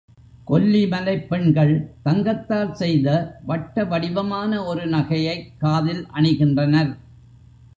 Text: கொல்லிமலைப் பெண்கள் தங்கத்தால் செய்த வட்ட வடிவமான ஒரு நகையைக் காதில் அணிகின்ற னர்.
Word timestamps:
கொல்லிமலைப் 0.47 1.27
பெண்கள் 1.27 1.73
தங்கத்தால் 2.03 2.73
செய்த 2.73 3.07
வட்ட 3.43 3.85
வடிவமான 3.85 4.63
ஒரு 4.63 4.85
நகையைக் 4.89 5.47
காதில் 5.57 6.05
அணிகின்ற 6.11 6.67
னர். 6.67 6.91